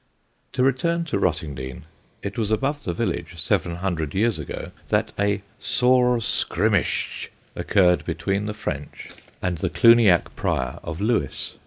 [0.53, 1.83] To return to Rottingdean,
[2.23, 8.47] it was above the village, seven hundred years ago, that a "sore scrymmysche" occurred between
[8.47, 9.11] the French
[9.43, 11.53] and the Cluniac prior of Lewes.